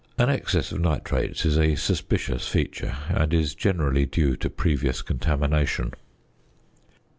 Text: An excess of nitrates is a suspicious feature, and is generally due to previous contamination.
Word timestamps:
An 0.17 0.31
excess 0.31 0.71
of 0.71 0.81
nitrates 0.81 1.45
is 1.45 1.59
a 1.59 1.75
suspicious 1.75 2.47
feature, 2.47 2.97
and 3.09 3.31
is 3.31 3.53
generally 3.53 4.07
due 4.07 4.35
to 4.37 4.49
previous 4.49 5.03
contamination. 5.03 5.93